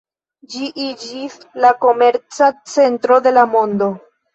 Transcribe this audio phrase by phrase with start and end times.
[0.53, 3.97] Ĝi iĝis la komerca centro de la mondo.